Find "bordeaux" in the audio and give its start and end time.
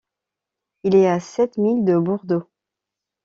1.95-2.45